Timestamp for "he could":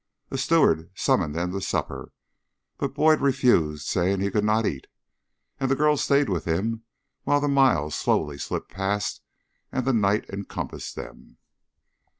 4.19-4.43